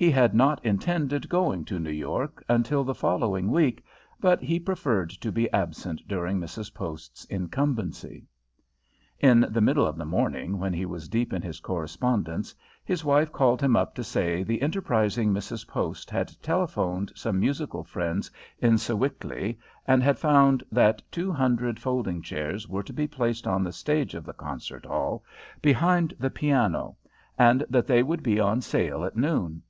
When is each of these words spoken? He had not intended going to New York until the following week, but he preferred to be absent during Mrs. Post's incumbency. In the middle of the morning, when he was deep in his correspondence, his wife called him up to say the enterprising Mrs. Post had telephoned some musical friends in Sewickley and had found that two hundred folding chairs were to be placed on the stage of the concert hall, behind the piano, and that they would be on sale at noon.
He 0.00 0.10
had 0.10 0.32
not 0.34 0.64
intended 0.64 1.28
going 1.28 1.66
to 1.66 1.78
New 1.78 1.90
York 1.90 2.42
until 2.48 2.84
the 2.84 2.94
following 2.94 3.50
week, 3.50 3.84
but 4.18 4.40
he 4.40 4.58
preferred 4.58 5.10
to 5.10 5.30
be 5.30 5.52
absent 5.52 6.00
during 6.08 6.40
Mrs. 6.40 6.72
Post's 6.72 7.26
incumbency. 7.26 8.26
In 9.18 9.44
the 9.50 9.60
middle 9.60 9.86
of 9.86 9.98
the 9.98 10.06
morning, 10.06 10.58
when 10.58 10.72
he 10.72 10.86
was 10.86 11.06
deep 11.10 11.34
in 11.34 11.42
his 11.42 11.60
correspondence, 11.60 12.54
his 12.82 13.04
wife 13.04 13.30
called 13.30 13.60
him 13.60 13.76
up 13.76 13.94
to 13.94 14.02
say 14.02 14.42
the 14.42 14.62
enterprising 14.62 15.34
Mrs. 15.34 15.68
Post 15.68 16.08
had 16.08 16.28
telephoned 16.42 17.12
some 17.14 17.38
musical 17.38 17.84
friends 17.84 18.30
in 18.58 18.78
Sewickley 18.78 19.58
and 19.86 20.02
had 20.02 20.18
found 20.18 20.64
that 20.72 21.02
two 21.12 21.30
hundred 21.30 21.78
folding 21.78 22.22
chairs 22.22 22.66
were 22.66 22.82
to 22.82 22.94
be 22.94 23.06
placed 23.06 23.46
on 23.46 23.62
the 23.62 23.70
stage 23.72 24.14
of 24.14 24.24
the 24.24 24.32
concert 24.32 24.86
hall, 24.86 25.22
behind 25.60 26.14
the 26.18 26.30
piano, 26.30 26.96
and 27.38 27.66
that 27.68 27.86
they 27.86 28.02
would 28.02 28.22
be 28.22 28.40
on 28.40 28.62
sale 28.62 29.04
at 29.04 29.14
noon. 29.14 29.62